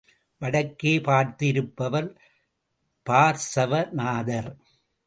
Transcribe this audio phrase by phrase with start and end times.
[0.41, 2.09] வடக்கே பார்த்து இருப்பவர்
[3.05, 4.51] பார்ஸவ நாதர்.